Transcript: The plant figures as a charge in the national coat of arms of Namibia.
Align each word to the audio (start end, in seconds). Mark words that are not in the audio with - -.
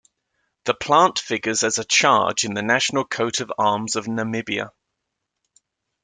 The 0.63 0.73
plant 0.73 1.19
figures 1.19 1.61
as 1.61 1.77
a 1.77 1.83
charge 1.85 2.43
in 2.43 2.55
the 2.55 2.63
national 2.63 3.05
coat 3.05 3.39
of 3.39 3.53
arms 3.59 3.95
of 3.95 4.05
Namibia. 4.07 4.71